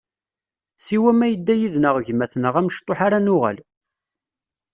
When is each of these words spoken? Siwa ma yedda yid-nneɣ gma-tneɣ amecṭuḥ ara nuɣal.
Siwa 0.85 1.11
ma 1.17 1.27
yedda 1.27 1.55
yid-nneɣ 1.57 1.95
gma-tneɣ 2.07 2.55
amecṭuḥ 2.59 2.99
ara 3.05 3.19
nuɣal. 3.25 3.57